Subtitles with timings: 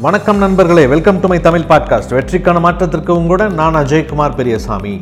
[0.00, 5.00] வணக்கம் நண்பர்களே welcome to my Tamil podcast வெற்றிக்கான மாற்றத்திற்கு உங்களுடன் நான் அஜய்குமார் பெரியசாமி.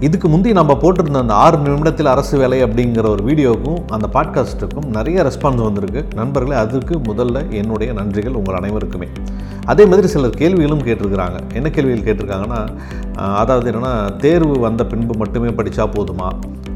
[0.00, 5.22] இதுக்கு முந்தி நம்ம போட்டிருந்த அந்த ஆறு நிமிடத்தில் அரசு வேலை அப்படிங்கிற ஒரு வீடியோவுக்கும் அந்த பாட்காஸ்ட்டுக்கும் நிறைய
[5.22, 6.06] ரெஸ்பான்ஸ் வந்திருக்கு.
[6.14, 9.08] நண்பர்களே அதுக்கு முதல்ல என்னுடைய நன்றிகள் உங்கள் அனைவருக்குமே.
[9.64, 11.38] அதே மாதிரி சிலர் கேள்விகளும் கேட்டிருக்கிறாங்க.
[11.54, 12.66] என்ன கேள்விகள் கேட்டிருக்காங்கன்னா
[13.14, 16.28] அதாவது என்னென்னா தேர்வு வந்த பின்பு மட்டுமே படித்தா போதுமா?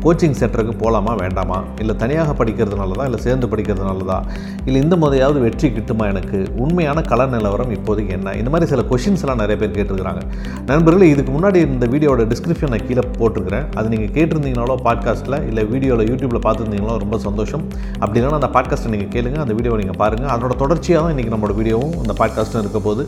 [0.04, 1.62] கோச்சிங் சென்டருக்கு போகலாமா வேண்டாமா?
[1.78, 3.04] இல்லை தனியாக படிக்கிறது நல்லதா?
[3.04, 4.18] இல்லை சேர்ந்து படிக்கிறது நல்லதா?
[4.64, 6.46] இல்லை இந்த முறையாவது வெற்றி கிட்டுமா எனக்கு?
[6.56, 8.34] உண்மையான கள நிலவரம் இப்போதைக்கு என்ன?
[8.34, 10.22] இந்த மாதிரி சில கொஷின்ஸ் எல்லாம் நிறைய பேர் கேட்டிருக்கிறாங்க.
[10.66, 13.66] நண்பர்களே இதுக்கு முன்னாடி இந்த வீடியோட டிஸ்கிரிப்ஷன் நான் கீழே போட்டிருக்கிறேன்.
[13.74, 17.64] அது நீங்கள் கேட்டிருந்தீங்கனாலோ பாட்காஸ்ட்டில் இல்லை வீடியோவில் யூடியூப்பில் பார்த்துருந்தீங்களோ ரொம்ப சந்தோஷம்.
[18.00, 19.38] அப்படின்னா அந்த பாட்காஸ்ட்டை நீங்கள் கேளுங்க.
[19.46, 23.04] அந்த வீடியோவை நீங்கள் பாருங்கள் அதோட தொடர்ச்சியாக தான் இன்றைக்கி நம்மளோட வீடியோவும் அந்த பாட்காஸ்ட்டும் இருக்க போது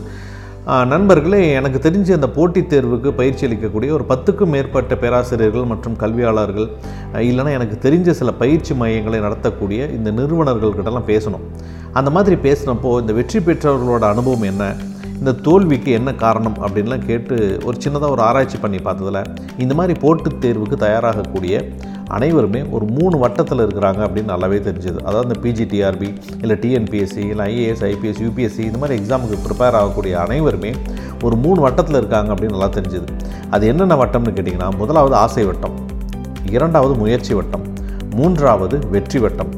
[0.67, 6.67] நண்பர்களே எனக்கு தெரிஞ்ச அந்த போட்டித் தேர்வுக்கு பயிற்சி அளிக்கக்கூடிய ஒரு பத்துக்கும் மேற்பட்ட பேராசிரியர்கள் மற்றும் கல்வியாளர்கள்
[7.13, 11.45] இல்லைனா இல்லைன்னா எனக்கு தெரிஞ்ச சில பயிற்சி மையங்களை நடத்தக்கூடிய இந்த நிறுவனர்கள்கிட்டலாம் பேசணும்.
[11.93, 14.75] அந்த மாதிரி பேசினப்போ இந்த வெற்றி பெற்றவர்களோட அனுபவம் என்ன?
[15.19, 17.35] இந்த தோல்விக்கு என்ன காரணம் அப்படின்லாம் கேட்டு
[17.67, 19.21] ஒரு சின்னதாக ஒரு ஆராய்ச்சி பண்ணி பார்த்ததில்
[19.63, 21.55] இந்த மாதிரி போட்டித் தேர்வுக்கு தயாராகக்கூடிய
[22.17, 24.99] அனைவருமே ஒரு மூணு வட்டத்தில் இருக்கிறாங்க அப்படின்னு நல்லாவே தெரிஞ்சது.
[25.07, 26.09] அதாவது இந்த பிஜிடிஆர்பி
[26.41, 30.71] இல்லை டிஎன்பிஎஸ்சி இல்லை ஐஏஎஸ் ஐபிஎஸ் யூபிஎஸ்சி இந்த மாதிரி எக்ஸாமுக்கு ப்ரிப்பேர் ஆகக்கூடிய அனைவருமே
[31.23, 33.07] ஒரு மூணு வட்டத்தில் இருக்காங்க அப்படின்னு நல்லா தெரிஞ்சது.
[33.49, 35.75] அது என்னென்ன வட்டம்னு கேட்டிங்கன்னா முதலாவது ஆசை வட்டம்
[36.57, 37.65] இரண்டாவது முயற்சி வட்டம்
[38.15, 39.51] மூன்றாவது வெற்றி வட்டம்.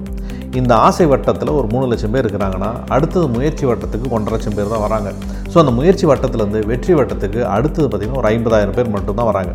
[0.58, 4.83] இந்த ஆசை வட்டத்தில் ஒரு மூணு லட்சம் பேர் இருக்கிறாங்கன்னா அடுத்தது முயற்சி வட்டத்துக்கு ஒன்றரை லட்சம் பேர் தான்
[4.86, 5.09] வராங்க.
[5.52, 9.52] ஸோ அந்த முயற்சி வட்டத்துலேருந்து வெற்றி வட்டத்துக்கு அடுத்தது பார்த்திங்கன்னா ஒரு ஐம்பதாயிரம் பேர் மட்டும்தான் வராங்க.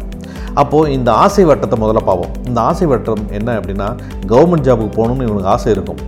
[0.62, 2.34] அப்போது இந்த ஆசை வட்டத்தை முதல்ல பார்ப்போம்.
[2.48, 3.89] இந்த ஆசை வட்டம் என்ன அப்படின்னா
[4.33, 6.01] கவர்மெண்ட் ஜாபுக்கு போகணும்னு இவனுக்கு ஆசை இருக்கும்.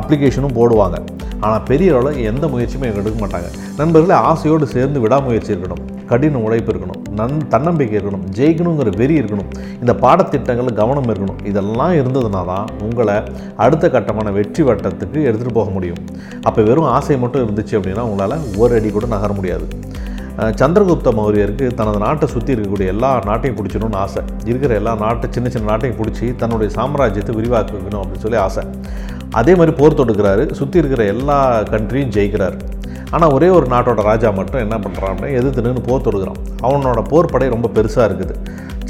[0.00, 0.98] அப்ளிகேஷனும் போடுவாங்க.
[1.46, 3.48] ஆனால் பெரிய அளவில் எந்த முயற்சியுமே எடுக்க மாட்டாங்க.
[3.80, 5.82] நண்பர்களே ஆசையோடு சேர்ந்து விடாமுயற்சி இருக்கணும்.
[6.10, 6.87] கடின உழைப்பு இருக்கணும்.
[7.18, 9.50] நன் தன்னம்பிக்கை இருக்கணும் ஜெயிக்கணுங்கிற வெறி இருக்கணும்
[9.82, 11.40] இந்த பாடத்திட்டங்களில் கவனம் இருக்கணும்.
[11.50, 13.16] இதெல்லாம் இருந்ததுனா தான் உங்களை
[13.64, 16.02] அடுத்த கட்டமான வெற்றி வட்டத்துக்கு எடுத்துகிட்டு போக முடியும்.
[16.48, 19.66] அப்போ வெறும் ஆசை மட்டும் இருந்துச்சு அப்படின்னா உங்களால் ஒரு அடி கூட நகர முடியாது.
[20.60, 24.20] சந்திரகுப்த மௌரியருக்கு தனது நாட்டை சுற்றி இருக்கக்கூடிய எல்லா நாட்டையும் பிடிச்சணும்னு ஆசை.
[24.50, 28.62] இருக்கிற எல்லா நாட்டை சின்ன சின்ன நாட்டையும் பிடிச்சி தன்னுடைய சாம்ராஜ்யத்தை விரிவாக்கணும் அப்படின்னு சொல்லி ஆசை.
[29.40, 30.44] அதே மாதிரி போர் தொடுக்கிறாரு.
[30.58, 31.38] சுற்றி இருக்கிற எல்லா
[31.72, 32.58] கண்ட்ரியும் ஜெயிக்கிறார்.
[33.10, 36.40] ஆனால் ஒரே ஒரு நாட்டோட ராஜா மட்டும் என்ன பண்ணுறான் அப்படின்னா எதிர்த்து நின்று போர் தொடுக்கிறான்.
[36.62, 38.34] அவனோட போர் படை ரொம்ப பெருசாக இருக்குது.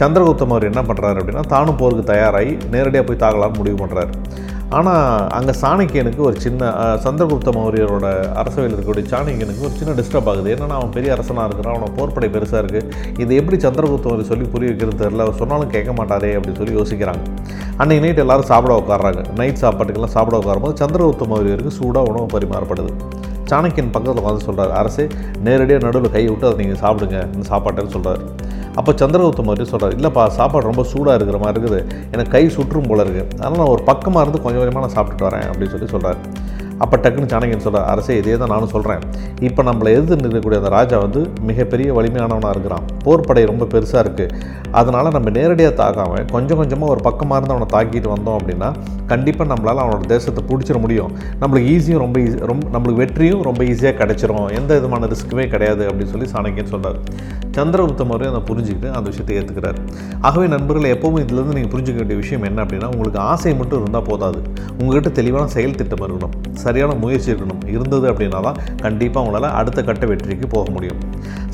[0.00, 4.12] சந்திரகுப்த அவர் என்ன பண்ணுறாரு அப்படின்னா தானும் போருக்கு தயாராகி நேரடியாக போய் தாக்கலாம்னு முடிவு பண்ணுறாரு
[4.76, 5.04] ஆனால்
[5.36, 6.70] அங்கே சாணக்கியனுக்கு ஒரு சின்ன
[7.04, 8.06] சந்திரகுப்த மௌரியரோட
[8.40, 10.48] அரசவையில் இருக்கக்கூடிய சாணக்கியனுக்கு ஒரு சின்ன டிஸ்டர்ப் ஆகுது.
[10.54, 12.90] என்னன்னா அவன் பெரிய அரசனாக இருக்கிறான் அவனை போர்ப்படை பெருசாக இருக்குது
[13.22, 17.22] இது எப்படி சந்திரகுப்த மௌரியர் சொல்லி புரிய வைக்கிறது தெரில அவர் சொன்னாலும் கேட்க மாட்டாரே அப்படின்னு சொல்லி யோசிக்கிறாங்க.
[17.82, 19.22] அன்றைக்கி நைட் எல்லாரும் சாப்பிட உட்கார்றாங்க.
[19.40, 22.92] நைட் சாப்பாட்டுக்கெல்லாம் சாப்பிட உட்காரும்போது சந்திரகுப்த மௌரியருக்கு சூடாக உணவு பரிமாறப்படுது.
[23.50, 25.04] சாணக்கியன் பக்கத்தில் வந்து சொல்கிறார் அரசே
[25.46, 28.24] நேரடியாக நடுவில் கை விட்டு அதை நீங்கள் சாப்பிடுங்க இந்த சாப்பாட்டுன்னு சொல்கிறார்
[28.78, 31.80] அப்போ சந்திரகுப்த மௌரியர் சொல்கிறார் இல்லைப்பா சாப்பாடு ரொம்ப சூடாக இருக்கிற மாதிரி இருக்குது.
[32.14, 35.48] எனக்கு கை சுற்றும் போல இருக்குது அதனால் நான் ஒரு பக்கமாக இருந்து கொஞ்சம் கொஞ்சமாக நான் சாப்பிட்டுட்டு வரேன்
[35.50, 36.20] அப்படின்னு சொல்லி சொல்கிறார்
[36.84, 39.00] அப்போ டக்குன்னு சாணக்கியன் சொல்கிறார் அரசே இதே தான் நானும் சொல்கிறேன்
[39.46, 42.84] இப்போ நம்மளை எதிர்த்து நிற்கக்கூடிய அந்த ராஜா வந்து மிகப்பெரிய வலிமையானவனாக இருக்கிறான்.
[43.04, 44.34] போர்ப்படை ரொம்ப பெருசாக இருக்குது
[44.80, 48.70] அதனால் நம்ம நேரடியாக தாக்காமல் கொஞ்சம் கொஞ்சமாக ஒரு பக்கமாக இருந்து அவனை தாக்கிட்டு வந்தோம் அப்படின்னா
[49.12, 51.12] கண்டிப்பாக நம்மளால் அவனோட தேசத்தை பிடிச்சிட முடியும்.
[51.42, 54.48] நம்மளுக்கு ஈஸியும் ரொம்ப ஈஸி ரொம்ப நம்மளுக்கு வெற்றியும் ரொம்ப ஈஸியாக கிடைச்சிரும்.
[54.60, 57.00] எந்த விதமான ரிஸ்க்குமே கிடையாது அப்படின்னு சொல்லி சாணக்கியன் சொல்கிறார்
[57.58, 59.78] சந்திரகுப்த மௌரியர் அதை புரிஞ்சுக்கிட்டு அந்த விஷயத்தை ஏற்றுக்கிறார்
[60.28, 64.40] ஆகவே நண்பர்களை எப்போவும் இதுலேருந்து நீங்கள் புரிஞ்சுக்க வேண்டிய விஷயம் என்ன அப்படின்னா உங்களுக்கு ஆசை மட்டும் இருந்தால் போதாது.
[64.80, 66.34] உங்கள்கிட்ட தெளிவான செயல் திட்டம் இருக்கணும்.
[66.64, 67.62] சரியான முயற்சி இருக்கணும்.
[67.74, 71.00] இருந்தது அப்படின்னா தான் கண்டிப்பாக உங்களால் அடுத்த கட்ட வெற்றிக்கு போக முடியும்.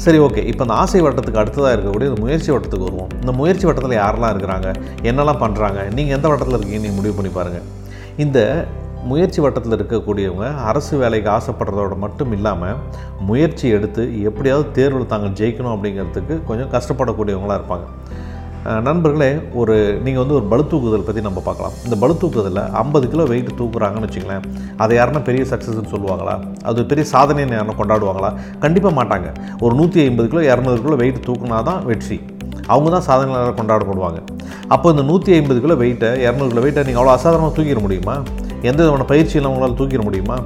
[0.05, 0.45] சரி ஓகே.
[0.51, 3.04] இப்போ அந்த ஆசை வட்டத்துக்கு அடுத்ததாக இருக்கக்கூடிய முயற்சி வட்டத்துக்கு வருவோம்.
[3.23, 4.71] இந்த முயற்சி வட்டத்தில் யாரெல்லாம் இருக்கிறாங்க?
[5.11, 7.69] என்னெல்லாம் பண்ணுறாங்க நீங்கள் எந்த வட்டத்தில் இருக்கீங்கன்னு நீங்கள் முடிவு பண்ணி பாருங்கள்
[8.25, 8.41] இந்த
[9.11, 12.79] முயற்சி வட்டத்தில் இருக்கக்கூடியவங்க அரசு வேலைக்கு ஆசைப்படுறதோட மட்டும் இல்லாமல்
[13.31, 17.87] முயற்சி எடுத்து எப்படியாவது தேர்வில் தாங்கள் ஜெயிக்கணும் அப்படிங்கிறதுக்கு கொஞ்சம் கஷ்டப்படக்கூடியவங்களாக இருப்பாங்க.
[18.87, 19.29] நண்பர்களே
[19.61, 21.75] ஒரு நீங்கள் வந்து ஒரு பளு தூக்குதல் பற்றி நம்ம பார்க்கலாம்.
[21.87, 24.47] இந்த பளு தூக்குதலில் ஐம்பது கிலோ வெயிட் தூக்குறாங்கன்னு வச்சுங்களேன்
[24.83, 26.37] அதை யாருன்னா பெரிய சக்ஸஸ்ன்னு சொல்லுவாங்களா?
[26.71, 28.31] அது பெரிய சாதனைன்னு யாரும் கொண்டாடுவாங்களா?
[28.65, 29.31] கண்டிப்பாக மாட்டாங்க.
[29.65, 32.19] ஒரு நூற்றி ஐம்பது கிலோ இரநூறு கிலோ வெயிட் தூக்குனா தான் வெற்றி.
[32.73, 34.21] அவங்க தான் சாதனையாளராக கொண்டாடப்படுவாங்க.
[34.75, 38.17] அப்போ இந்த நூற்றி ஐம்பது கிலோ வெயிட்டை இரநூறு கிலோ வெயிட்டை நீங்கள் அவ்வளோ அசாதாரணமாக தூக்கிட முடியுமா?
[38.69, 40.37] எந்த விதமான பயிற்சியில் அவங்களால் தூக்கிட முடியுமா?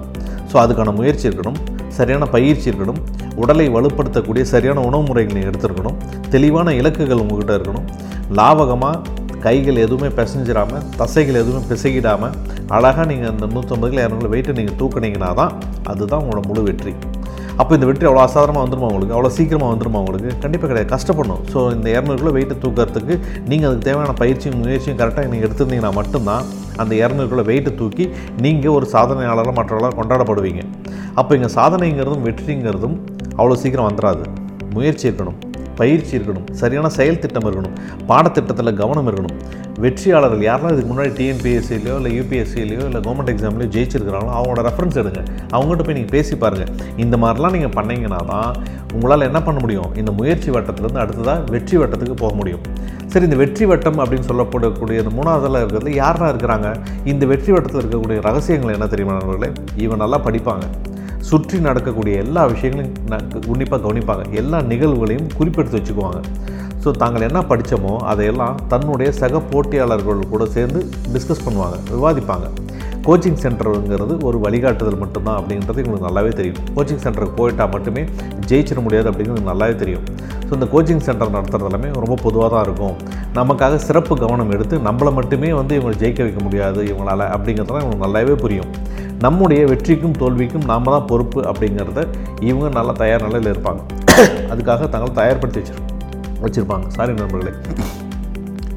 [0.51, 1.59] ஸோ அதுக்கான முயற்சி இருக்கணும்.
[1.99, 3.00] சரியான பயிற்சி இருக்கணும்.
[3.43, 5.97] உடலை வலுப்படுத்தக்கூடிய சரியான உணவு முறைகள் நீங்கள் எடுத்துருக்கணும்.
[6.35, 7.87] தெளிவான இலக்குகள் உங்ககிட்ட இருக்கணும்.
[8.38, 12.35] லாவகமாக கைகள் எதுவுமே பிசைஞ்சிடாமல் தசைகள் எதுவுமே பிசைகிடாமல்
[12.77, 15.53] அழகாக நீங்கள் அந்த நூற்றம்பது கிலோ இரநூறு வெயிட்டை நீங்கள் தூக்குனீங்கன்னா தான்
[15.93, 16.94] அதுதான் உங்களோட முழு வெற்றி.
[17.62, 19.14] அப்போ இந்த வெற்றி அவ்வளோ அசாதாரமாக வந்துருமா உங்களுக்கு?
[19.16, 20.31] அவ்வளோ சீக்கிரமாக வந்துருமா உங்களுக்கு?
[20.43, 20.90] கண்டிப்பாக கிடையாது.
[20.94, 21.40] கஷ்டப்படணும்.
[21.52, 23.14] ஸோ இந்த இரநூறு கிலோ வெயிட்டை தூக்கிறதுக்கு
[23.50, 26.44] நீங்கள் அதுக்கு தேவையான பயிற்சியும் முயற்சியும் கரெக்டாக நீங்கள் எடுத்திருந்தீங்கன்னா மட்டும்தான்
[26.82, 28.06] அந்த இரநூறு கிலோ வெயிட்டை தூக்கி
[28.46, 30.64] நீங்கள் ஒரு சாதனையாளராக மற்றவர்களாக கொண்டாடப்படுவீங்க.
[31.20, 32.96] அப்போ இங்கே சாதனைங்கிறதும் வெற்றிங்கிறதும்
[33.40, 34.25] அவ்வளோ சீக்கிரம் வந்துடாது
[34.78, 35.38] முயற்சி இருக்கணும்
[35.81, 37.75] பயிற்சி இருக்கணும் சரியான செயல் திட்டம் இருக்கணும்
[38.11, 39.37] பாடத்திட்டத்தில் கவனம் இருக்கணும்.
[39.85, 45.21] வெற்றியாளர்கள் யாரெல்லாம் இதுக்கு முன்னாடி டிஎன்பிஎஸ்சிலையோ இல்லை யூபிஎஸ்சிலையோ இல்லை கவர்மெண்ட் எக்ஸாம்லையோ ஜெயிச்சிருக்கிறாங்களோ அவங்களோட ரெஃபரன்ஸ் எடுங்க.
[45.55, 46.73] அவங்ககிட்ட போய் நீங்கள் பேசி பாருங்கள்
[47.05, 48.51] இந்த மாதிரிலாம் நீங்கள் பண்ணிங்கன்னா தான்
[48.97, 49.91] உங்களால் என்ன பண்ண முடியும்?
[50.01, 52.65] இந்த முயற்சி வட்டத்திலேருந்து அடுத்ததாக வெற்றி வட்டத்துக்கு போக முடியும்.
[53.13, 56.69] சரி இந்த வெற்றி வட்டம் அப்படின்னு சொல்லப்படக்கூடிய இந்த மூணாவதில் இருக்கிறது யாரெல்லாம் இருக்கிறாங்க?
[57.13, 59.51] இந்த வெற்றி வட்டத்தில் இருக்கக்கூடிய ரகசியங்கள் என்ன தெரியுமா நண்பர்களே?
[59.85, 60.67] இவன் நல்லா படிப்பாங்க.
[61.29, 62.94] சுற்றி நடக்கக்கூடிய எல்லா விஷயங்களையும்
[63.53, 64.25] உன்னிப்பாக கவனிப்பாங்க.
[64.41, 66.20] எல்லா நிகழ்வுகளையும் குறிப்பெடுத்து வச்சுக்குவாங்க.
[66.82, 70.81] ஸோ தாங்கள் என்ன படித்தோமோ அதையெல்லாம் தன்னுடைய சக போட்டியாளர்கள் கூட சேர்ந்து
[71.15, 72.49] டிஸ்கஸ் பண்ணுவாங்க விவாதிப்பாங்க.
[73.06, 76.59] கோச்சிங் சென்டருங்கிறது ஒரு வழிகாட்டுதல் மட்டும்தான் அப்படின்றது எங்களுக்கு நல்லாவே தெரியும்.
[76.76, 78.03] கோச்சிங் சென்டருக்கு போயிட்டால் மட்டுமே
[78.50, 80.05] ஜெயிச்சிட முடியாது அப்படிங்கிறது நல்லாவே தெரியும்.
[80.47, 82.97] ஸோ இந்த கோச்சிங் சென்டர் நடத்துறது எல்லாமே ரொம்ப பொதுவாக தான் இருக்கும்.
[83.38, 88.37] நமக்காக சிறப்பு கவனம் எடுத்து நம்மளை மட்டுமே வந்து இவங்களை ஜெயிக்க வைக்க முடியாது இவங்களால் அப்படிங்கிறதுலாம் இவங்களுக்கு நல்லாவே
[88.44, 88.70] புரியும்.
[89.25, 92.00] நம்முடைய வெற்றிக்கும் தோல்விக்கும் நாம் தான் பொறுப்பு அப்படிங்கிறத
[92.49, 93.81] இவங்க நல்லா தயார் நிலையில் இருப்பாங்க.
[94.53, 95.82] அதுக்காக தங்களை தயார்படுத்தி வச்சிரு
[96.44, 96.87] வச்சுருப்பாங்க.
[96.97, 97.55] சாரி நண்பர்களே.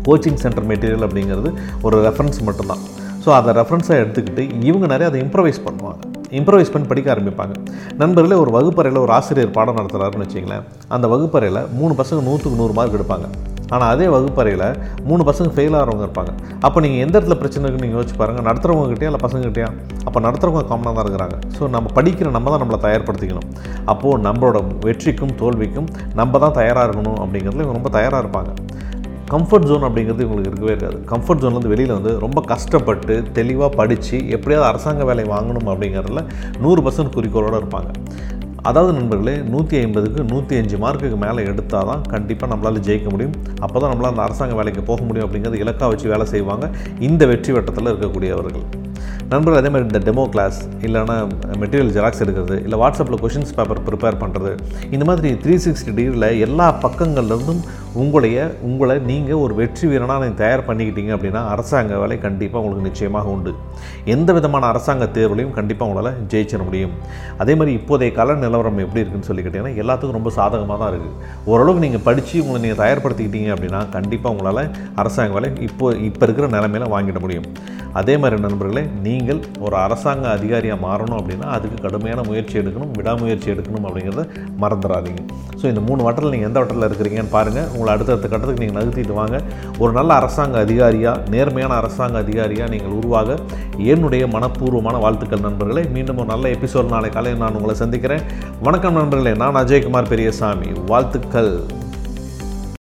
[0.07, 1.51] கோச்சிங் சென்டர் மெட்டீரியல் அப்படிங்கிறது
[1.87, 2.81] ஒரு ரெஃபரன்ஸ் மட்டும்தான்.
[3.25, 6.01] ஸோ அதை ரெஃபரன்ஸாக எடுத்துக்கிட்டு இவங்க நிறைய அதை இம்ப்ரவைஸ் பண்ணுவாங்க.
[6.39, 7.53] இம்ப்ரவைஸ் பண்ணி படிக்க ஆரம்பிப்பாங்க.
[8.01, 12.97] நண்பர்களே ஒரு வகுப்பறையில் ஒரு ஆசிரியர் பாடம் நடத்துகிறாருன்னு வச்சிங்களேன் அந்த வகுப்பறையில் மூணு பசங்க நூற்றுக்கு நூறு மார்க்
[12.99, 13.27] எடுப்பாங்க.
[13.75, 14.65] ஆனால் அதே வகுப்பறையில்
[15.09, 16.31] மூணு பசங்க ஃபெயில் ஆகிறவங்க இருப்பாங்க.
[16.67, 19.67] அப்போ நீங்கள் எந்த இடத்துல பிரச்சனை இருக்குன்னு நீங்கள் யோசிச்சு பாருங்கள் நடத்துகிறவங்ககிட்டயா இல்லை பசங்ககிட்டயா
[20.07, 21.37] அப்போ நடத்துகிறவங்க காமனாக தான் இருக்கிறாங்க.
[21.57, 23.47] ஸோ நம்ம படிக்கிற நம்ம தான் நம்மளை தயார்படுத்திக்கணும்.
[23.93, 25.89] அப்போது நம்மளோட வெற்றிக்கும் தோல்விக்கும்
[26.21, 28.51] நம்ம தான் தயாராக இருக்கணும் அப்படிங்கிறதுல இவங்க ரொம்ப தயாராக இருப்பாங்க.
[29.33, 30.97] கம்ஃபர்ட் ஜோன் அப்படிங்கிறது இவங்களுக்கு இருக்கவே இருக்காது.
[31.11, 36.23] கம்ஃபர்ட் ஜோன்லேருந்து வெளியில் வந்து ரொம்ப கஷ்டப்பட்டு தெளிவாக படித்து எப்படியாவது அரசாங்க வேலை வாங்கணும் அப்படிங்கிறதுல
[36.65, 37.91] நூறு பர்சன்ட் குறிக்கோளோடு இருப்பாங்க.
[38.69, 43.35] அதாவது நண்பர்களே நூற்றி ஐம்பதுக்கு நூற்றி அஞ்சு மார்க்குக்கு மேலே எடுத்தால் தான் கண்டிப்பாக நம்மளால் ஜெயிக்க முடியும்.
[43.65, 46.67] அப்போ தான் நம்மளால் அந்த அரசாங்க வேலைக்கு போக முடியும் அப்படிங்கிறது இலக்காக வச்சு வேலை செய்வாங்க.
[47.07, 48.65] இந்த வெற்றி வட்டத்தில் இருக்கக்கூடியவர்கள்.
[49.31, 51.15] நண்பர்கள் அதே மாதிரி இந்த டெமோ கிளாஸ் இல்லைனா
[51.61, 54.51] மெட்டீரியல் ஜெராக்ஸ் எடுக்கிறது இல்லை வாட்ஸ்அப்பில் கொஷின்ஸ் பேப்பர் ப்ரிப்பேர் பண்ணுறது
[54.95, 57.61] இந்த மாதிரி த்ரீ சிக்ஸ்டி டிகிரியில் எல்லா பக்கங்கள்லேருந்தும்
[57.99, 63.33] உங்களைய உங்களை நீங்கள் ஒரு வெற்றி வீரனாக நீங்கள் தயார் பண்ணிக்கிட்டீங்க அப்படின்னா அரசாங்க வேலை கண்டிப்பாக உங்களுக்கு நிச்சயமாக
[63.33, 63.51] உண்டு.
[64.13, 66.93] எந்த விதமான அரசாங்க தேர்வுலையும் கண்டிப்பாக உங்களால் ஜெயிச்சிட முடியும்.
[67.41, 71.17] அதே மாதிரி இப்போதைய கல நிலவரம் எப்படி இருக்குன்னு சொல்லி கேட்டிங்கன்னா எல்லாத்துக்கும் ரொம்ப சாதகமாக தான் இருக்குது
[71.51, 74.63] ஓரளவுக்கு நீங்கள் படித்து உங்களை நீங்கள் தயார்படுத்திக்கிட்டீங்க அப்படின்னா கண்டிப்பாக உங்களால்
[75.03, 77.49] அரசாங்க வேலை இப்போ இப்போ இருக்கிற நிலைமையில வாங்கிட முடியும்.
[77.99, 83.85] அதே மாதிரி நண்பர்களே நீங்கள் ஒரு அரசாங்க அதிகாரியாக மாறணும் அப்படின்னா அதுக்கு கடுமையான முயற்சி எடுக்கணும் விடாமுயற்சி எடுக்கணும்
[83.87, 84.23] அப்படிங்கிறத
[84.63, 85.21] மறந்துடாதீங்க.
[85.59, 89.41] ஸோ இந்த மூணு வட்டத்தில் நீங்கள் எந்த வட்டத்தில் இருக்கிறீங்கன்னு பாருங்கள் உங்களை அடுத்தடுத்த கட்டத்துக்கு நீங்கள் நகர்த்திட்டு வாங்க.
[89.77, 93.37] ஒரு நல்ல அரசாங்க அதிகாரியாக நேர்மையான அரசாங்க அதிகாரியாக நீங்கள் உருவாக
[93.77, 95.83] என்னுடைய மனப்பூர்வமான வாழ்த்துக்கள் நண்பர்களே.
[95.97, 98.25] மீண்டும் ஒரு நல்ல எபிசோட் நாளை காலையில் நான் உங்களை சந்திக்கிறேன்.
[98.61, 100.71] வணக்கம் நண்பர்களே நான் அஜயகுமார் பெரியசாமி.
[100.87, 101.53] வாழ்த்துக்கள்.